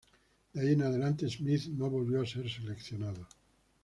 De 0.51 0.59
ahí 0.61 0.73
en 0.73 0.81
adelante, 0.81 1.29
Smith 1.29 1.67
no 1.77 1.87
volvió 1.87 2.23
a 2.23 2.25
ser 2.25 2.49
seleccionado. 2.49 3.27